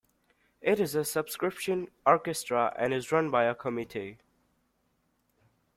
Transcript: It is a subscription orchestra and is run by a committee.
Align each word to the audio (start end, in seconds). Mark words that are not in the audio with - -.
It 0.61 0.79
is 0.79 0.95
a 0.95 1.05
subscription 1.05 1.87
orchestra 2.07 2.73
and 2.75 2.91
is 2.91 3.11
run 3.11 3.29
by 3.29 3.43
a 3.43 3.53
committee. 3.53 4.17